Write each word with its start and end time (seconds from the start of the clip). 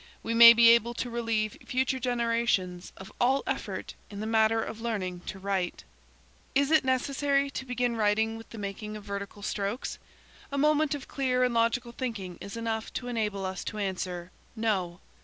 We 0.23 0.33
may 0.33 0.53
be 0.53 0.69
able 0.69 0.95
to 0.95 1.11
relieve 1.11 1.59
future 1.63 1.99
generations 1.99 2.91
of 2.97 3.11
all 3.21 3.43
effort 3.45 3.93
in 4.09 4.19
the 4.19 4.25
matter 4.25 4.59
of 4.59 4.81
learning 4.81 5.19
to 5.27 5.37
write. 5.37 5.83
Is 6.55 6.71
it 6.71 6.83
necessary 6.83 7.51
to 7.51 7.65
begin 7.67 7.95
writing 7.95 8.35
with 8.35 8.49
the 8.49 8.57
making 8.57 8.97
of 8.97 9.03
vertical 9.03 9.43
strokes? 9.43 9.99
A 10.51 10.57
moment 10.57 10.95
of 10.95 11.07
clear 11.07 11.43
and 11.43 11.53
logical 11.53 11.91
thinking 11.91 12.39
is 12.41 12.57
enough 12.57 12.91
to 12.93 13.09
enable 13.09 13.45
us 13.45 13.63
to 13.65 13.77
answer, 13.77 14.31
no. 14.55 15.01